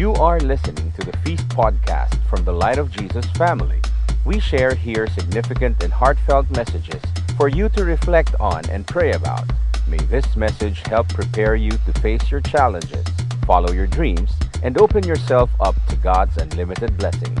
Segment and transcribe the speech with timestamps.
[0.00, 3.82] You are listening to the Feast podcast from the Light of Jesus family.
[4.24, 7.02] We share here significant and heartfelt messages
[7.36, 9.44] for you to reflect on and pray about.
[9.86, 13.04] May this message help prepare you to face your challenges,
[13.44, 14.32] follow your dreams,
[14.62, 17.38] and open yourself up to God's unlimited blessings.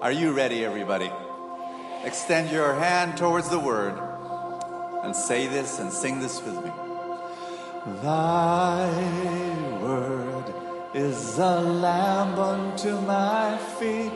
[0.00, 1.10] Are you ready, everybody?
[2.04, 3.98] Extend your hand towards the word
[5.02, 6.72] and say this and sing this with me.
[8.00, 8.88] Thy
[9.82, 10.23] word
[10.94, 14.12] is a lamp unto my feet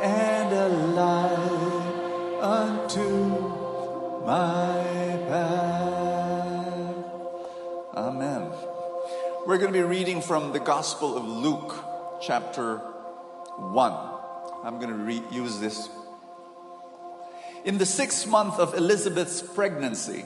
[0.00, 4.82] and a light unto my
[5.28, 7.04] path.
[7.94, 8.50] Amen.
[9.46, 11.76] We're going to be reading from the Gospel of Luke,
[12.22, 12.78] chapter
[13.58, 13.92] 1.
[14.64, 15.90] I'm going to re- use this.
[17.66, 20.24] In the sixth month of Elizabeth's pregnancy,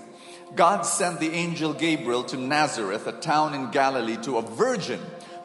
[0.54, 5.01] God sent the angel Gabriel to Nazareth, a town in Galilee, to a virgin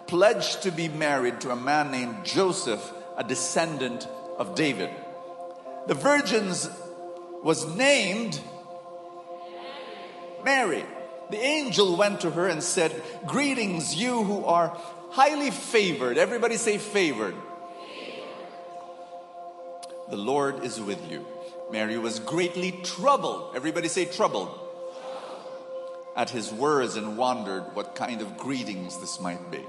[0.07, 4.89] pledged to be married to a man named Joseph, a descendant of David.
[5.87, 6.69] The virgin's
[7.43, 8.39] was named
[10.43, 10.83] Mary.
[11.29, 14.77] The angel went to her and said, Greetings, you who are
[15.11, 16.17] highly favored.
[16.17, 17.35] Everybody say favored.
[20.09, 21.25] The Lord is with you.
[21.71, 23.55] Mary was greatly troubled.
[23.55, 24.59] Everybody say troubled.
[26.15, 29.63] At his words and wondered what kind of greetings this might be.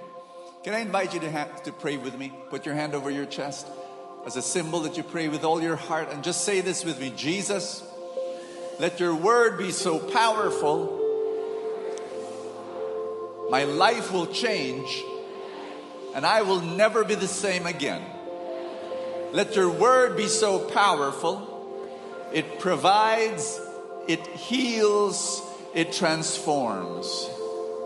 [0.67, 2.33] Can I invite you to, ha- to pray with me?
[2.51, 3.69] Put your hand over your chest
[4.27, 6.99] as a symbol that you pray with all your heart and just say this with
[6.99, 7.85] me Jesus,
[8.81, 11.01] let your word be so powerful,
[13.49, 15.05] my life will change
[16.17, 18.03] and I will never be the same again.
[19.31, 21.79] Let your word be so powerful,
[22.33, 23.61] it provides,
[24.09, 25.43] it heals,
[25.77, 27.31] it transforms.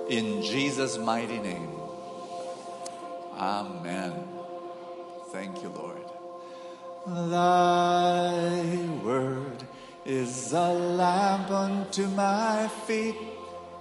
[0.09, 1.80] In Jesus' mighty name.
[3.41, 4.13] Amen.
[5.33, 5.97] Thank you, Lord.
[7.31, 9.65] Thy word
[10.05, 13.17] is a lamp unto my feet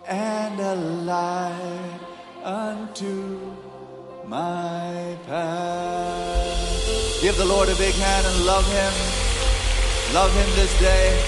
[0.07, 1.99] and a light
[2.41, 3.53] unto
[4.25, 7.21] my path.
[7.21, 8.93] Give the Lord a big hand and love Him.
[10.13, 11.19] Love Him this day.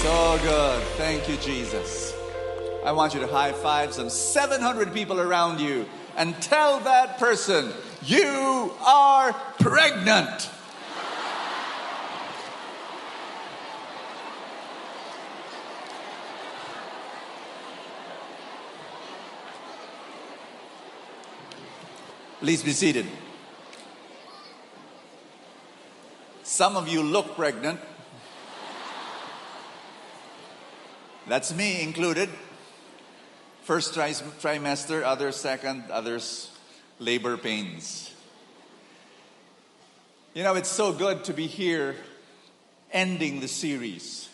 [0.00, 0.82] So good.
[0.96, 2.14] Thank you, Jesus.
[2.84, 5.84] I want you to high five some 700 people around you
[6.18, 10.50] and tell that person, you are pregnant.
[22.40, 23.06] Please be seated.
[26.42, 27.78] Some of you look pregnant.
[31.28, 32.28] That's me included.
[33.68, 36.50] First trimester, others second, others
[36.98, 38.10] labor pains.
[40.32, 41.94] You know, it's so good to be here
[42.92, 44.30] ending the series,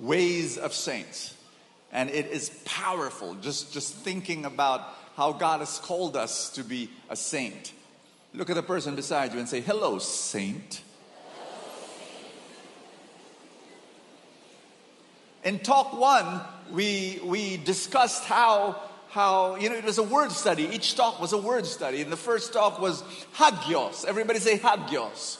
[0.00, 1.36] Ways of Saints.
[1.92, 6.88] And it is powerful just, just thinking about how God has called us to be
[7.10, 7.74] a saint.
[8.32, 10.80] Look at the person beside you and say, Hello, saint.
[15.44, 16.40] In talk one,
[16.72, 18.80] we, we discussed how,
[19.10, 20.64] how, you know, it was a word study.
[20.64, 22.02] Each talk was a word study.
[22.02, 23.02] And the first talk was
[23.34, 24.04] hagios.
[24.04, 25.38] Everybody say hagios.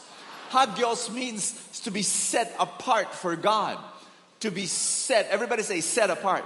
[0.50, 3.78] Hagios means to be set apart for God.
[4.40, 6.44] To be set, everybody say set apart.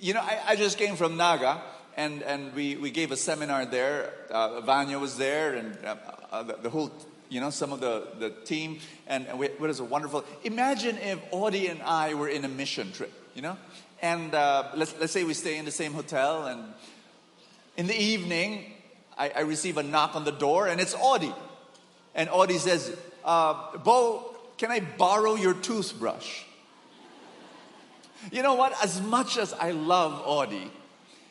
[0.00, 1.60] You know, I, I just came from Naga
[1.96, 4.12] and, and we, we gave a seminar there.
[4.30, 5.96] Uh, Vanya was there and uh,
[6.30, 6.92] uh, the, the whole
[7.28, 10.24] you know, some of the, the team, and, and it was a wonderful.
[10.44, 13.56] Imagine if Audie and I were in a mission trip, you know,
[14.02, 16.62] and uh, let's, let's say we stay in the same hotel, and
[17.76, 18.72] in the evening,
[19.18, 21.34] I, I receive a knock on the door, and it's Audie.
[22.14, 26.42] And Audie says, uh, Bo, can I borrow your toothbrush?
[28.32, 28.72] You know what?
[28.82, 30.70] As much as I love Audie,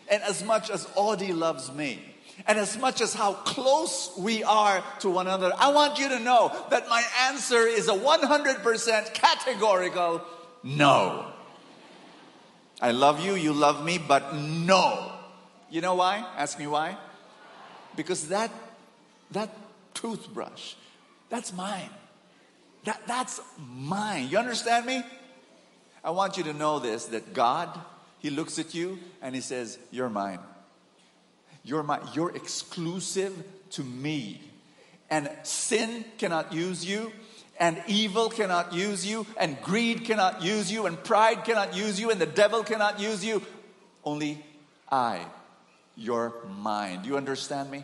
[0.10, 2.15] and as much as Audie loves me,
[2.48, 6.20] and as much as how close we are to one another, I want you to
[6.20, 10.22] know that my answer is a 100% categorical
[10.66, 11.28] no.
[12.82, 15.12] I love you, you love me, but no.
[15.70, 16.26] You know why?
[16.36, 16.98] Ask me why.
[17.96, 18.52] Because that
[19.32, 19.50] that
[19.94, 20.74] toothbrush,
[21.30, 21.90] that's mine.
[22.84, 24.28] That that's mine.
[24.30, 25.04] You understand me?
[26.04, 27.70] I want you to know this that God,
[28.20, 30.40] he looks at you and he says, "You're mine."
[31.66, 33.34] You're my, you're exclusive
[33.72, 34.40] to me.
[35.10, 37.12] And sin cannot use you,
[37.60, 42.12] and evil cannot use you, and greed cannot use you, and pride cannot use you,
[42.12, 43.42] and the devil cannot use you.
[44.04, 44.44] Only
[44.92, 45.26] I,
[45.96, 47.06] your mind.
[47.08, 47.84] You understand me?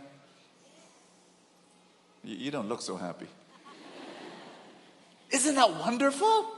[2.23, 3.25] You, don't look so happy.
[5.31, 6.51] Isn't that wonderful?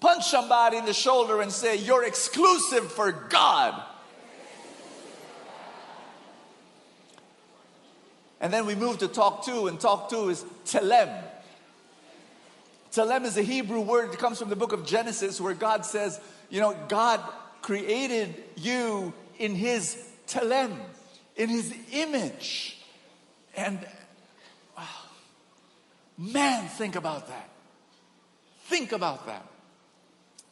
[0.00, 3.82] Punch somebody in the shoulder and say, You're exclusive for God.
[8.44, 11.24] And then we move to talk two, and talk two is telem.
[12.92, 16.20] Telem is a Hebrew word that comes from the book of Genesis where God says,
[16.50, 17.22] you know, God
[17.62, 19.96] created you in his
[20.28, 20.76] telem,
[21.36, 22.82] in his image.
[23.56, 23.78] And
[24.76, 24.84] wow,
[26.18, 27.48] man, think about that.
[28.64, 29.46] Think about that.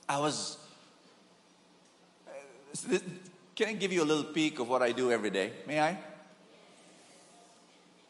[0.08, 0.56] I was,
[2.26, 2.98] uh,
[3.54, 5.52] can I give you a little peek of what I do every day?
[5.66, 5.98] May I?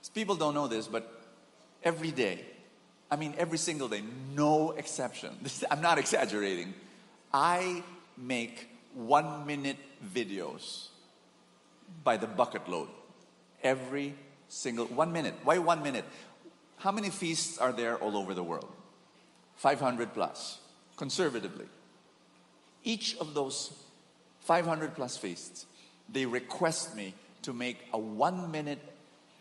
[0.08, 1.22] People don't know this, but
[1.82, 2.44] every day,
[3.10, 4.02] I mean, every single day,
[4.34, 5.31] no exception.
[5.43, 6.75] This, I'm not exaggerating.
[7.32, 7.82] I
[8.16, 9.76] make one minute
[10.14, 10.88] videos
[12.04, 12.88] by the bucket load.
[13.62, 14.14] Every
[14.49, 15.34] single one minute.
[15.44, 16.04] Why one minute?
[16.78, 18.69] How many feasts are there all over the world?
[19.56, 20.58] 500 plus,
[20.96, 21.66] conservatively.
[22.82, 23.72] Each of those
[24.40, 25.66] 500 plus feasts,
[26.08, 28.81] they request me to make a one minute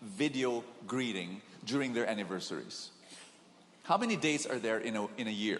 [0.02, 2.90] video greeting during their anniversaries.
[3.84, 5.60] How many days are there in a, in a year?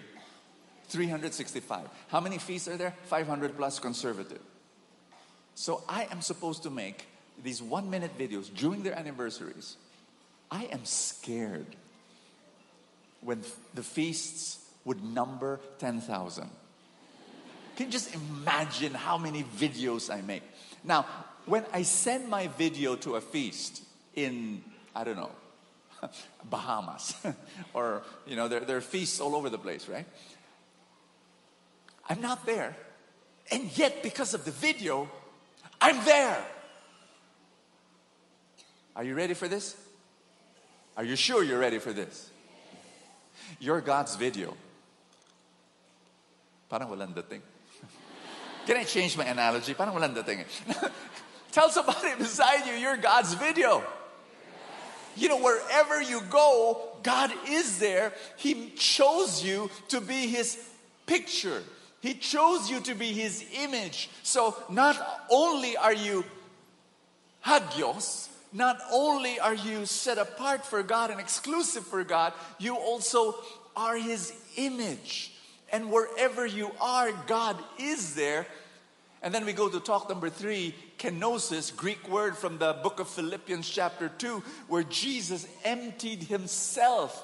[0.90, 1.88] 365.
[2.10, 2.94] How many feasts are there?
[3.06, 4.42] 500 plus conservative.
[5.56, 7.08] So I am supposed to make
[7.44, 9.78] these one minute videos during their anniversaries.
[10.50, 11.76] I am scared
[13.22, 13.42] when
[13.74, 16.50] the feasts would number 10,000.
[17.76, 20.44] Can you just imagine how many videos I make?
[20.84, 21.06] Now,
[21.46, 23.84] when I send my video to a feast
[24.16, 24.64] in,
[24.96, 25.32] I don't know,
[26.50, 27.16] Bahamas,
[27.74, 30.06] or, you know, there, there are feasts all over the place, right?
[32.10, 32.76] I'm not there.
[33.52, 35.10] And yet, because of the video,
[35.80, 36.46] I'm there.
[38.96, 39.76] Are you ready for this?
[40.98, 42.30] Are you sure you're ready for this?
[43.60, 44.56] You're God's video.
[46.70, 47.42] Dating.
[48.66, 49.74] Can I change my analogy?
[49.74, 50.46] Dating.
[51.52, 53.84] Tell somebody beside you, you're God's video.
[55.16, 58.14] You know, wherever you go, God is there.
[58.38, 60.58] He chose you to be His
[61.06, 61.64] picture,
[62.02, 64.10] He chose you to be His image.
[64.24, 66.24] So, not only are you
[67.42, 73.36] hagios, not only are you set apart for God and exclusive for God, you also
[73.76, 75.32] are His image.
[75.72, 78.46] And wherever you are, God is there.
[79.22, 83.08] And then we go to talk number three kenosis, Greek word from the book of
[83.08, 87.24] Philippians, chapter 2, where Jesus emptied himself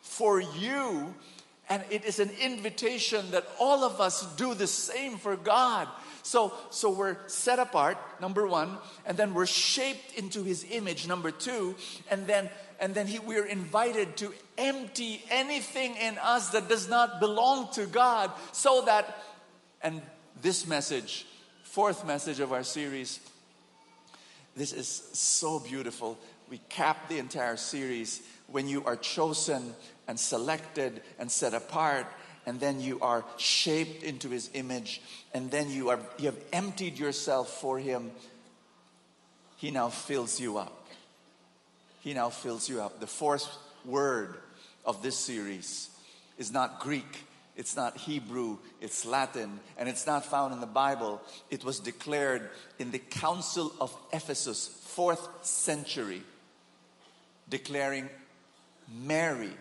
[0.00, 1.14] for you.
[1.68, 5.88] And it is an invitation that all of us do the same for God.
[6.22, 11.30] So, so we're set apart, number one, and then we're shaped into his image, number
[11.30, 11.76] two,
[12.10, 17.20] and then and then he, we're invited to empty anything in us that does not
[17.20, 19.22] belong to God so that
[19.82, 20.02] and
[20.42, 21.26] this message,
[21.62, 23.20] fourth message of our series,
[24.56, 26.18] this is so beautiful.
[26.48, 29.74] We cap the entire series when you are chosen
[30.08, 32.06] and selected and set apart
[32.46, 35.02] and then you are shaped into his image
[35.34, 38.12] and then you are you have emptied yourself for him.
[39.56, 40.86] He now fills you up.
[42.00, 43.00] He now fills you up.
[43.00, 43.48] The fourth
[43.84, 44.36] word
[44.84, 45.90] of this series
[46.38, 47.25] is not greek
[47.56, 51.22] it's not Hebrew, it's Latin, and it's not found in the Bible.
[51.50, 56.22] It was declared in the Council of Ephesus, fourth century,
[57.48, 58.10] declaring
[59.02, 59.52] Mary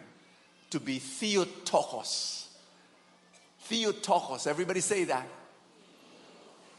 [0.71, 2.49] to be Theotokos.
[3.61, 5.27] Theotokos, everybody say that.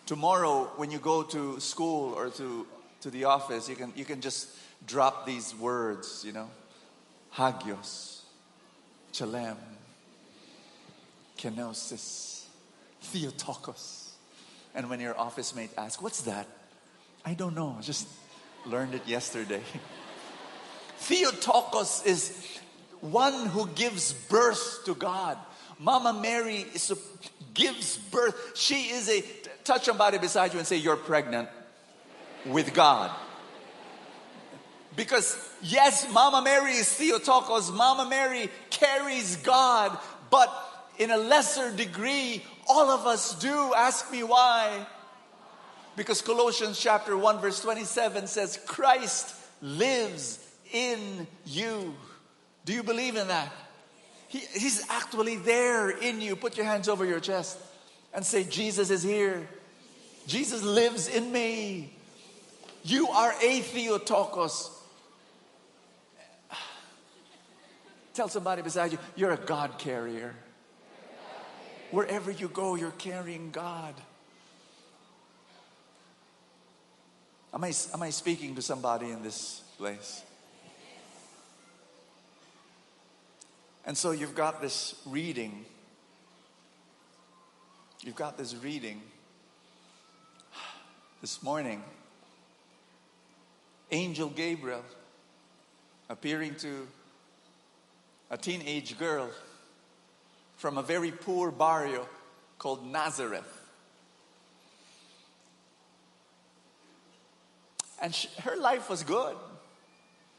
[0.05, 2.67] Tomorrow, when you go to school or to,
[3.01, 4.49] to the office, you can, you can just
[4.87, 6.49] drop these words, you know.
[7.33, 8.23] Hagios,
[9.13, 9.57] Chalem,
[11.37, 12.45] kenosis,
[13.03, 14.11] theotokos.
[14.75, 16.47] And when your office mate asks, What's that?
[17.25, 18.09] I don't know, I just
[18.65, 19.63] learned it yesterday.
[20.99, 22.61] theotokos is
[23.01, 25.39] one who gives birth to God.
[25.79, 26.97] Mama Mary is a,
[27.55, 28.53] gives birth.
[28.55, 29.23] She is a,
[29.65, 31.49] touch somebody beside you and say, You're pregnant
[32.47, 33.11] with God.
[34.95, 39.97] Because yes, Mama Mary is Theotokos, Mama Mary carries God,
[40.31, 40.51] but
[40.99, 43.73] in a lesser degree, all of us do.
[43.75, 44.87] Ask me why.
[45.97, 50.39] Because Colossians chapter 1 verse 27 says, Christ lives
[50.73, 51.95] in you.
[52.65, 53.53] Do you believe in that?
[54.29, 56.37] He, he's actually there in you.
[56.37, 57.59] Put your hands over your chest
[58.13, 59.49] and say, Jesus is here.
[60.27, 61.93] Jesus lives in me.
[62.83, 64.71] You are a Theotokos.
[68.15, 70.35] Tell somebody beside you, you're a God carrier.
[71.91, 73.95] Wherever you go, you're carrying God.
[77.55, 80.23] Am I, am I speaking to somebody in this place?
[83.87, 85.65] And so you've got this reading.
[88.03, 89.01] You've got this reading
[91.21, 91.83] this morning.
[93.93, 94.83] Angel Gabriel
[96.11, 96.87] appearing to
[98.31, 99.31] a teenage girl
[100.57, 102.09] from a very poor barrio
[102.59, 103.53] called Nazareth.
[108.01, 109.37] And she, her life was good.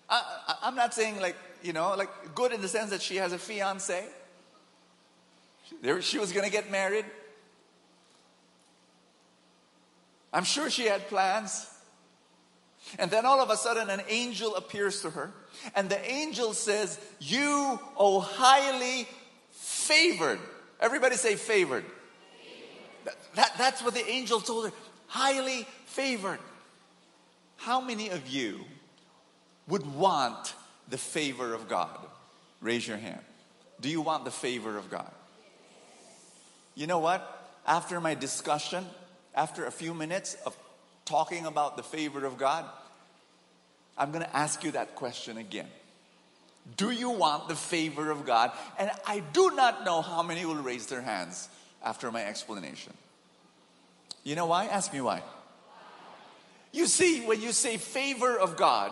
[0.09, 3.33] I, am not saying like, you know, like good in the sense that she has
[3.33, 4.05] a fiance.
[5.81, 7.05] There, she was going to get married.
[10.31, 11.69] I'm sure she had plans.
[13.00, 15.33] And then all of a sudden, an angel appears to her.
[15.75, 19.07] And the angel says, You, O highly
[19.58, 20.40] favored.
[20.80, 21.84] Everybody say favored.
[23.06, 24.72] That, that, that's what the angel told her.
[25.08, 26.40] Highly favored.
[27.58, 28.62] How many of you
[29.68, 30.54] would want
[30.90, 31.98] the favor of God?
[32.62, 33.22] Raise your hand.
[33.82, 35.12] Do you want the favor of God?
[36.76, 37.50] You know what?
[37.66, 38.86] After my discussion,
[39.34, 40.56] after a few minutes of
[41.06, 42.66] talking about the favor of God,
[43.98, 45.68] I'm going to ask you that question again.
[46.75, 48.51] Do you want the favor of God?
[48.77, 51.47] And I do not know how many will raise their hands
[51.83, 52.93] after my explanation.
[54.24, 54.65] You know why?
[54.65, 55.24] Ask me why.
[56.74, 58.91] You see, when you say favor of God,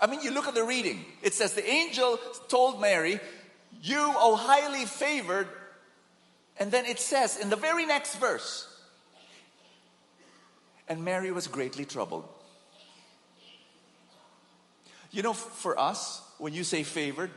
[0.00, 1.04] I mean, you look at the reading.
[1.22, 2.18] It says, The angel
[2.48, 3.20] told Mary,
[3.80, 5.48] You, O highly favored.
[6.58, 8.68] And then it says in the very next verse,
[10.88, 12.28] And Mary was greatly troubled.
[15.12, 17.30] You know, for us, when you say favored,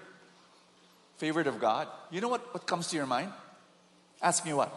[1.17, 3.32] favored of God, you know what, what comes to your mind?
[4.22, 4.72] Ask me what?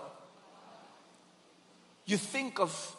[2.05, 2.95] You think of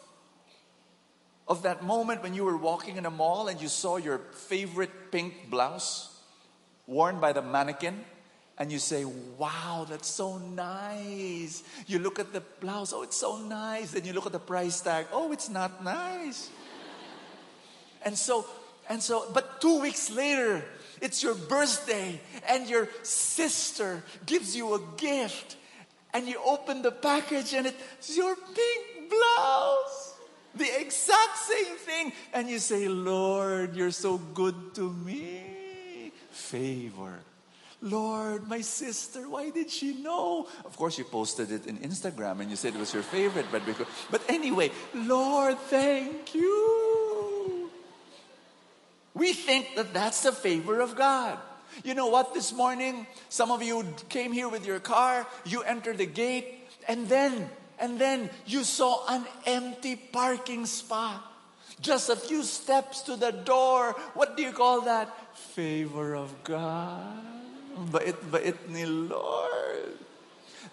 [1.46, 5.10] of that moment when you were walking in a mall and you saw your favorite
[5.10, 6.16] pink blouse
[6.86, 8.04] worn by the mannequin
[8.56, 11.64] and you say, Wow, that's so nice.
[11.88, 13.90] You look at the blouse, oh, it's so nice.
[13.90, 16.50] Then you look at the price tag, oh, it's not nice.
[18.04, 18.46] and so,
[18.90, 20.62] and so, but two weeks later,
[21.00, 25.56] it's your birthday, and your sister gives you a gift,
[26.12, 30.14] and you open the package, and it's your pink blouse.
[30.54, 32.12] The exact same thing.
[32.34, 36.10] And you say, Lord, you're so good to me.
[36.30, 37.20] Favor.
[37.82, 40.46] Lord, my sister, why did she know?
[40.64, 43.64] Of course, you posted it in Instagram and you said it was your favorite, but
[43.64, 47.09] because, but anyway, Lord, thank you.
[49.20, 51.36] We think that that's the favor of God.
[51.84, 52.32] You know what?
[52.32, 57.06] This morning, some of you came here with your car, you entered the gate, and
[57.06, 61.20] then and then you saw an empty parking spot.
[61.82, 63.92] Just a few steps to the door.
[64.16, 65.12] What do you call that?
[65.52, 67.20] Favor of God.
[67.92, 70.00] Bait, bait ni Lord.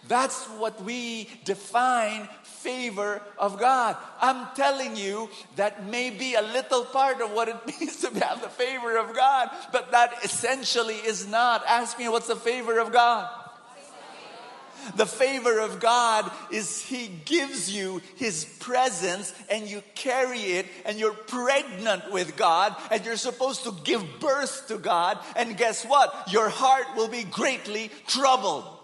[0.08, 3.98] That's what we define favor of God.
[4.22, 8.41] I'm telling you that may be a little part of what it means to have
[8.41, 11.63] the favor of God, but that essentially is not.
[11.67, 13.29] Ask me what's the favor of God?
[14.96, 20.98] The favor of God is He gives you His presence and you carry it and
[20.98, 25.20] you're pregnant with God and you're supposed to give birth to God.
[25.36, 26.32] And guess what?
[26.32, 28.76] Your heart will be greatly troubled.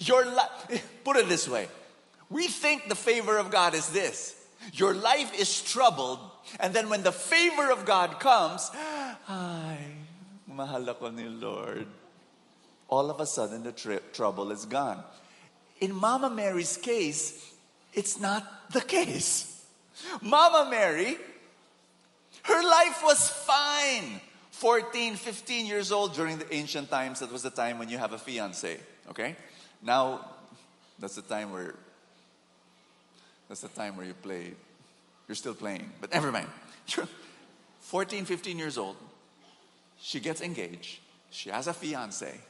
[0.00, 1.68] Your li- put it this way.
[2.30, 4.34] We think the favor of God is this.
[4.72, 6.18] Your life is troubled,
[6.58, 8.70] and then when the favor of God comes,
[9.28, 9.76] ay,
[10.48, 11.86] mahal ako ni Lord
[12.88, 15.02] all of a sudden the tri- trouble is gone.
[15.80, 17.52] In Mama Mary's case,
[17.92, 19.66] it's not the case.
[20.22, 21.16] Mama Mary,
[22.44, 24.20] her life was fine.
[24.50, 28.12] 14, 15 years old during the ancient times, that was the time when you have
[28.12, 28.78] a fiance,
[29.10, 29.34] okay?
[29.82, 30.24] Now,
[30.98, 31.74] that's the time where,
[33.48, 34.54] that's the time where you play,
[35.28, 36.48] you're still playing, but never mind.
[37.80, 38.96] 14, 15 years old,
[40.00, 41.00] she gets engaged,
[41.30, 42.40] she has a fiance,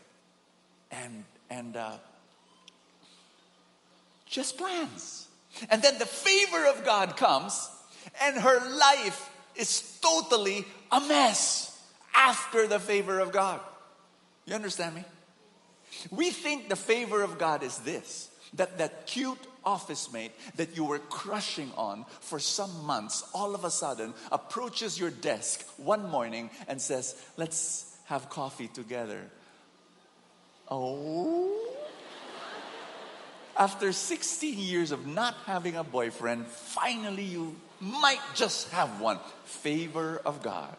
[0.91, 1.93] and and uh,
[4.27, 5.29] just plans.
[5.71, 7.71] And then the favor of God comes,
[8.23, 11.81] and her life is totally a mess
[12.15, 13.61] after the favor of God.
[14.47, 15.05] You understand me?
[16.11, 20.85] We think the favor of God is this that that cute office mate that you
[20.85, 26.51] were crushing on for some months all of a sudden approaches your desk one morning
[26.69, 29.21] and says, Let's have coffee together.
[30.71, 31.61] Oh.
[33.57, 39.19] After 16 years of not having a boyfriend, finally you might just have one.
[39.45, 40.75] Favor of God.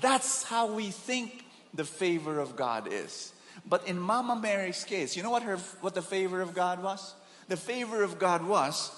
[0.00, 1.44] That's how we think
[1.74, 3.32] the favor of God is.
[3.68, 7.14] But in Mama Mary's case, you know what her what the favor of God was?
[7.48, 8.90] The favor of God was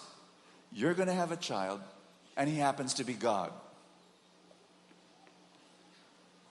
[0.72, 1.80] you're going to have a child
[2.36, 3.52] and he happens to be God.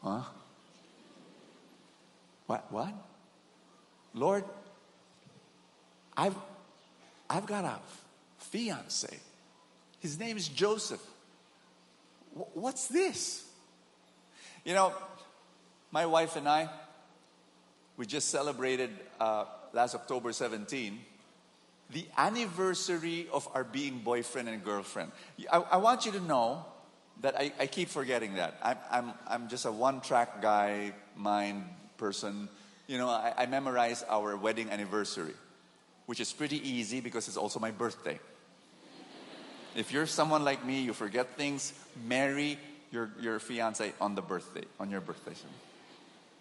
[0.02, 0.22] Huh?
[2.48, 2.94] What what?
[4.14, 4.44] Lord,
[6.16, 6.36] I've
[7.30, 7.80] I've got a
[8.38, 9.18] fiance.
[10.00, 11.04] His name is Joseph.
[12.54, 13.46] What's this?
[14.66, 14.94] You know,
[15.94, 16.70] my wife and I,
[17.98, 21.00] we just celebrated uh, last October 17
[21.92, 25.12] the anniversary of our being boyfriend and girlfriend.
[25.52, 26.66] I, I want you to know
[27.22, 28.58] that I, I keep forgetting that.
[28.64, 31.66] I'm, I'm, I'm just a one track guy, mind
[31.98, 32.50] person.
[32.88, 35.36] You know, I, I memorize our wedding anniversary,
[36.08, 38.20] which is pretty easy because it's also my birthday.
[39.76, 41.74] if you're someone like me, you forget things,
[42.08, 42.58] marry
[42.92, 45.34] your, your fiance on the birthday, on your birthday.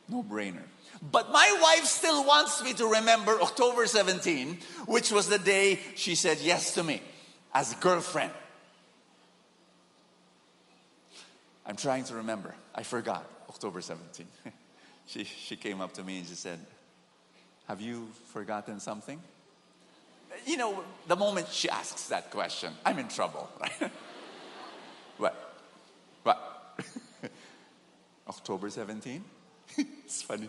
[0.09, 0.63] No brainer.
[1.11, 6.15] But my wife still wants me to remember October 17, which was the day she
[6.15, 7.03] said yes to me
[7.55, 8.33] as girlfriend.
[11.67, 12.55] I'm trying to remember.
[12.75, 14.27] I forgot October 17.
[15.07, 16.59] she, she came up to me and she said,
[17.69, 19.21] Have you forgotten something?
[20.47, 23.49] You know, the moment she asks that question, I'm in trouble,
[25.19, 25.57] what?
[26.23, 26.81] What?
[28.29, 29.23] October 17?
[30.05, 30.49] it's funny.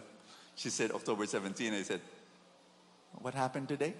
[0.56, 1.74] She said October 17.
[1.74, 2.02] I said,
[3.20, 3.94] What happened today?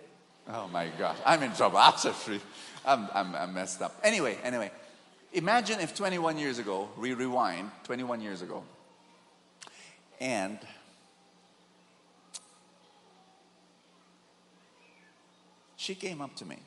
[0.48, 1.78] Oh my gosh, I'm in trouble.
[1.78, 2.42] I'm so free.
[2.86, 3.96] I'm, I'm, I'm messed up.
[4.04, 4.72] Anyway, anyway,
[5.32, 8.64] imagine if 21 years ago, we rewind 21 years ago,
[10.20, 10.60] and
[15.78, 16.58] she came up to me.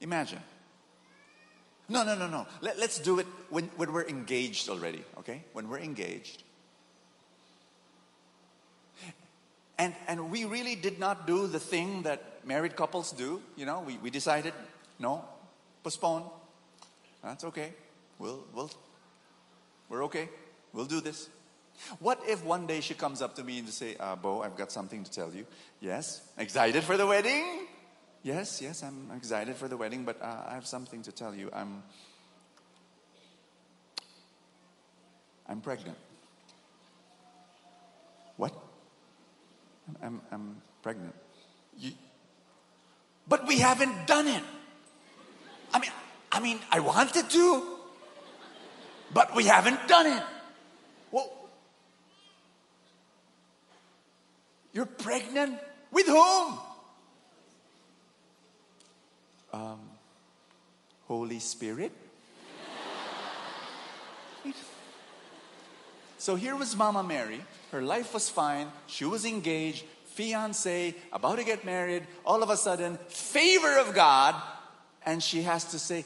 [0.00, 0.40] Imagine.
[1.90, 2.46] No, no, no, no.
[2.60, 5.42] Let, us do it when, when we're engaged already, okay?
[5.54, 6.42] When we're engaged.
[9.78, 13.40] And, and we really did not do the thing that married couples do.
[13.56, 14.52] You know, we, we decided,
[14.98, 15.24] no,
[15.84, 16.24] postpone.
[17.22, 17.72] That's okay.
[18.18, 18.70] We'll, we'll,
[19.88, 20.28] we're okay.
[20.72, 21.28] We'll do this.
[22.00, 24.72] What if one day she comes up to me and say, uh, Bo, I've got
[24.72, 25.46] something to tell you.
[25.80, 26.28] Yes.
[26.36, 27.68] Excited for the wedding?
[28.24, 31.50] Yes, yes, I'm excited for the wedding, but uh, I have something to tell you.
[31.52, 31.84] I'm,
[35.48, 35.96] I'm pregnant.
[38.36, 38.52] What?
[40.02, 41.14] I'm, I'm pregnant.
[41.78, 41.92] You,
[43.28, 44.42] but we haven't done it.
[45.72, 45.90] I mean,
[46.32, 47.62] I mean, I wanted to,
[49.12, 50.22] but we haven't done it.
[51.10, 51.30] Well,
[54.72, 55.58] you're pregnant
[55.90, 56.58] with whom?
[59.52, 59.80] Um,
[61.06, 61.92] Holy Spirit.
[66.18, 67.40] so here was Mama Mary
[67.72, 68.68] her life was fine.
[68.86, 72.06] She was engaged, fiance, about to get married.
[72.24, 74.34] All of a sudden, favor of God.
[75.04, 76.04] And she has to say,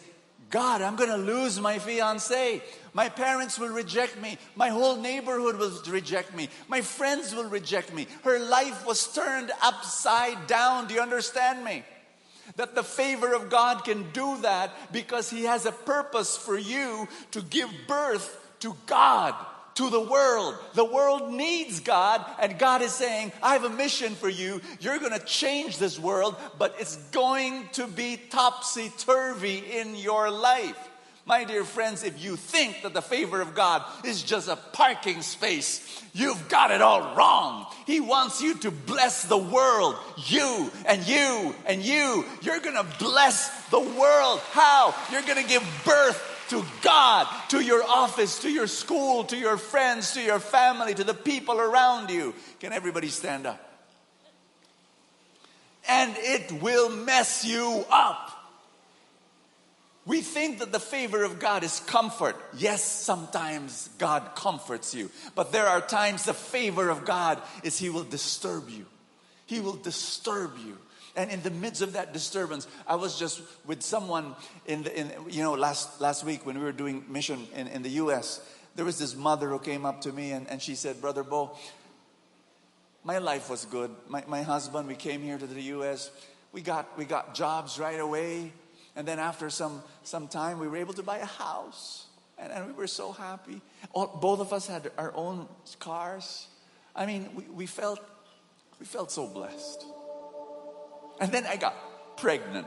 [0.51, 2.63] God, I'm going to lose my fiance.
[2.93, 4.39] My parents will reject me.
[4.55, 6.49] My whole neighborhood will reject me.
[6.69, 8.07] My friends will reject me.
[8.25, 10.89] Her life was turned upside down.
[10.89, 11.85] Do you understand me?
[12.57, 17.09] That the favor of God can do that because He has a purpose for you
[17.31, 19.35] to give birth to God
[19.75, 20.57] to the world.
[20.75, 24.61] The world needs God, and God is saying, I have a mission for you.
[24.81, 30.31] You're going to change this world, but it's going to be topsy turvy in your
[30.31, 30.77] life.
[31.25, 35.23] My dear friends, if you think that the favor of God is just a parking
[35.23, 37.67] space, you've got it all wrong.
[37.87, 39.95] He wants you to bless the world.
[40.27, 42.25] You and you and you.
[42.43, 44.41] You're going to bless the world.
[44.51, 44.97] How?
[45.13, 49.57] You're going to give birth to God, to your office, to your school, to your
[49.57, 52.35] friends, to your family, to the people around you.
[52.61, 53.59] Can everybody stand up?
[55.89, 58.29] And it will mess you up.
[60.05, 62.37] We think that the favor of God is comfort.
[62.55, 65.11] Yes, sometimes God comforts you.
[65.35, 68.85] But there are times the favor of God is He will disturb you.
[69.47, 70.77] He will disturb you.
[71.15, 74.35] And in the midst of that disturbance, I was just with someone
[74.67, 77.83] in the, in, you know, last, last week when we were doing mission in, in
[77.83, 78.41] the US.
[78.75, 81.57] There was this mother who came up to me and, and she said, Brother Bo,
[83.05, 83.91] my life was good.
[84.09, 86.11] My, my husband, we came here to the US.
[86.53, 88.53] we got, we got jobs right away.
[88.97, 92.07] And then after some, some time, we were able to buy a house.
[92.39, 93.61] And, and we were so happy.
[93.93, 95.49] All, both of us had our own
[95.79, 96.47] cars.
[96.95, 98.01] I mean, we, we, felt,
[98.79, 99.85] we felt so blessed.
[101.23, 102.67] And then I got pregnant.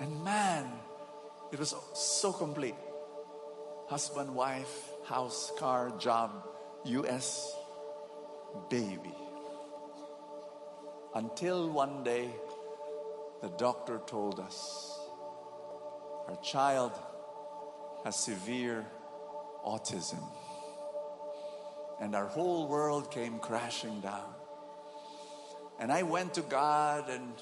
[0.00, 0.66] And man,
[1.52, 2.74] it was so complete.
[3.88, 6.32] Husband, wife, house, car, job,
[6.84, 7.54] US,
[8.68, 9.14] baby.
[11.14, 12.28] Until one day,
[13.40, 14.98] the doctor told us
[16.26, 16.90] our child
[18.04, 18.84] has severe
[19.64, 20.24] autism.
[22.00, 24.35] And our whole world came crashing down.
[25.78, 27.32] And I went to God and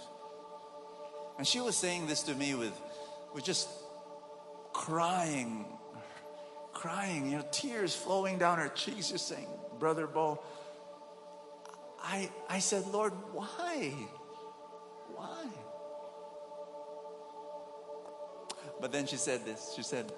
[1.37, 2.79] and she was saying this to me with
[3.33, 3.69] with just
[4.73, 5.67] crying
[6.85, 9.47] crying, you know, tears flowing down her cheeks, just saying,
[9.79, 10.39] Brother Bo,
[12.03, 13.95] I, I said, Lord, why?
[15.15, 15.47] Why?
[18.83, 19.73] But then she said this.
[19.75, 20.13] She said,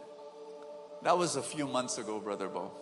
[1.05, 2.73] That was a few months ago, Brother Bo.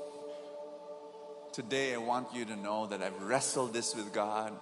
[1.52, 4.54] Today, I want you to know that I've wrestled this with God.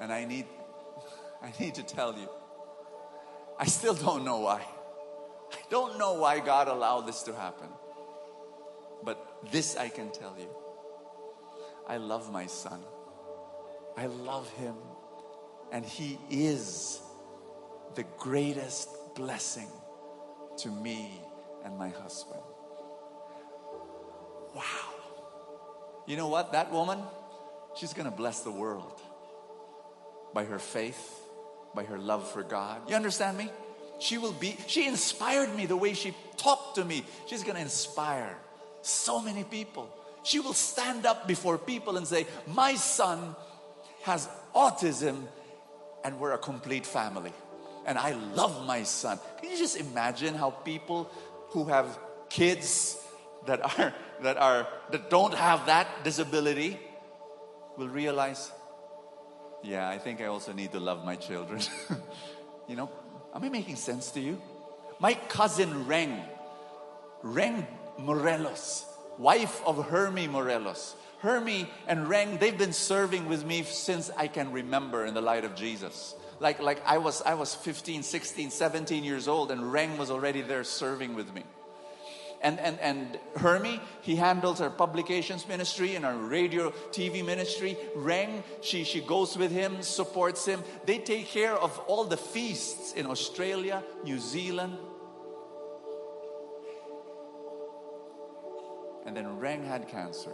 [0.00, 0.46] And I need,
[1.42, 2.28] I need to tell you,
[3.58, 4.62] I still don't know why.
[5.52, 7.68] I don't know why God allowed this to happen.
[9.04, 10.48] But this I can tell you
[11.86, 12.80] I love my son.
[13.96, 14.74] I love him.
[15.72, 17.00] And he is
[17.94, 19.68] the greatest blessing
[20.58, 21.20] to me
[21.64, 22.40] and my husband.
[24.54, 24.62] Wow.
[26.06, 26.52] You know what?
[26.52, 27.00] That woman,
[27.74, 29.00] she's going to bless the world
[30.32, 31.20] by her faith,
[31.74, 32.88] by her love for God.
[32.88, 33.50] You understand me?
[33.98, 37.04] She will be, she inspired me the way she talked to me.
[37.26, 38.36] She's going to inspire
[38.82, 39.88] so many people.
[40.22, 43.36] She will stand up before people and say, My son
[44.02, 45.22] has autism
[46.04, 47.32] and we're a complete family.
[47.86, 49.18] And I love my son.
[49.40, 51.10] Can you just imagine how people
[51.48, 52.98] who have kids
[53.46, 56.78] that are that are that don't have that disability
[57.76, 58.52] will realize,
[59.62, 61.60] yeah, I think I also need to love my children.
[62.68, 62.90] you know,
[63.34, 64.40] Am I making sense to you?
[64.98, 66.20] My cousin Reng,
[67.22, 67.66] Reng
[67.98, 68.84] Morelos,
[69.18, 70.96] wife of Hermie Morelos.
[71.20, 75.44] Hermie and Reng, they've been serving with me since I can remember in the light
[75.44, 76.14] of Jesus.
[76.40, 80.40] Like, like I, was, I was 15, 16, 17 years old, and Reng was already
[80.40, 81.44] there serving with me
[82.42, 87.76] and, and, and Hermie, he handles our publications ministry and our radio, TV ministry.
[87.94, 90.62] Reng, she, she goes with him, supports him.
[90.86, 94.78] They take care of all the feasts in Australia, New Zealand.
[99.04, 100.32] And then Reng had cancer.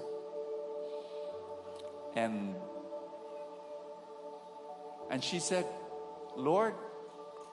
[2.15, 2.55] And,
[5.11, 5.67] and she said,
[6.37, 6.75] Lord,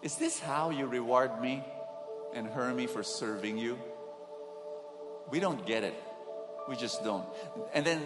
[0.03, 1.63] is this how you reward me
[2.35, 3.79] and Hermie for serving you?
[5.29, 5.95] We don't get it.
[6.67, 7.25] We just don't.
[7.73, 8.01] And then,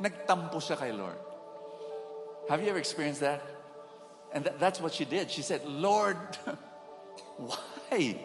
[0.00, 1.16] nagtampo siya kay Lord.
[2.48, 3.42] Have you ever experienced that?
[4.32, 5.30] And th- that's what she did.
[5.30, 6.16] She said, Lord,
[7.36, 8.18] why?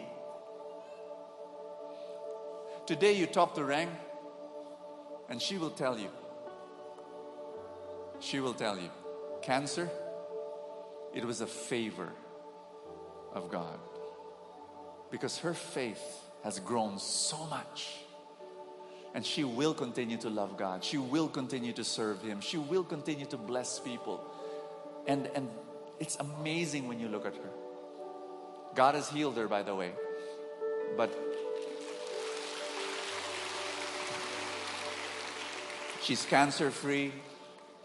[2.86, 3.90] Today you talk to Reng,
[5.30, 6.10] and she will tell you.
[8.20, 8.90] She will tell you.
[9.42, 9.90] Cancer,
[11.14, 12.10] it was a favor
[13.34, 13.80] of God.
[15.12, 18.00] Because her faith has grown so much.
[19.16, 20.84] And she will continue to love God.
[20.84, 22.42] She will continue to serve Him.
[22.42, 24.24] She will continue to bless people.
[25.08, 25.50] And, and
[26.00, 27.50] it's amazing when you look at her.
[28.76, 29.92] God has healed her, by the way.
[30.98, 31.14] But
[36.02, 37.14] she's cancer free.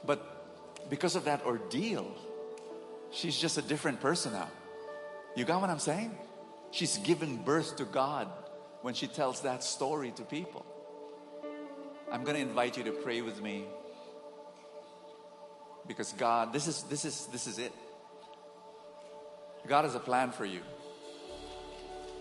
[0.06, 2.10] But because of that ordeal,
[3.10, 4.48] she's just a different person now.
[5.36, 6.16] You got what I'm saying?
[6.70, 8.28] She's given birth to God
[8.82, 10.64] when she tells that story to people.
[12.10, 13.64] I'm going to invite you to pray with me
[15.86, 17.72] because God, this is this is this is it.
[19.66, 20.60] God has a plan for you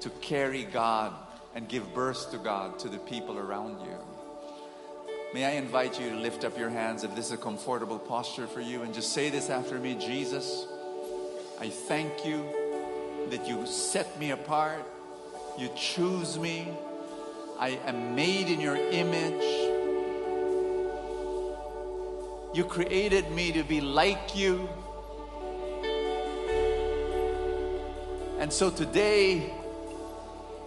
[0.02, 1.14] to carry God
[1.56, 3.98] and give birth to God to the people around you.
[5.34, 8.48] May I invite you to lift up your hands if this is a comfortable posture
[8.48, 10.66] for you and just say this after me Jesus,
[11.60, 12.46] I thank you
[13.30, 14.86] that you set me apart
[15.58, 16.68] you choose me.
[17.60, 19.44] I am made in your image.
[22.54, 24.70] You created me to be like you.
[28.40, 29.52] And so today,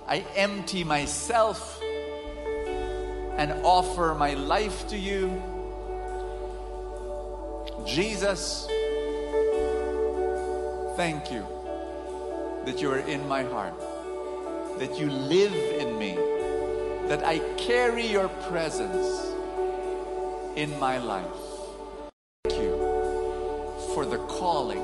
[0.08, 1.80] I empty myself
[3.36, 5.40] and offer my life to you.
[7.86, 8.66] Jesus,
[10.96, 11.46] thank you
[12.66, 13.74] that you are in my heart,
[14.80, 16.14] that you live in me,
[17.06, 19.30] that I carry your presence
[20.56, 21.26] in my life.
[22.44, 22.78] Thank you
[23.94, 24.82] for the calling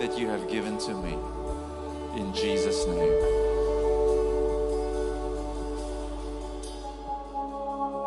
[0.00, 1.16] that you have given to me.
[2.20, 3.18] In Jesus' name.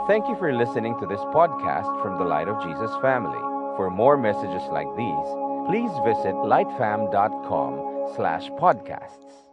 [0.07, 3.39] Thank you for listening to this podcast from the Light of Jesus family.
[3.77, 5.29] For more messages like these,
[5.69, 9.50] please visit lightfam.com slash podcasts.